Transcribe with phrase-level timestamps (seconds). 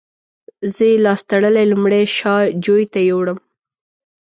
[0.73, 3.39] زه یې لاس تړلی لومړی شا جوی ته یووړم.